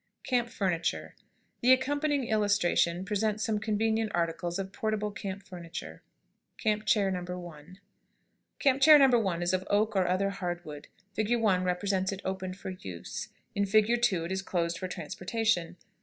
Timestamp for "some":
3.39-3.59